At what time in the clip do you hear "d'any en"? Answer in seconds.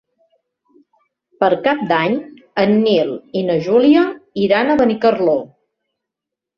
1.93-2.75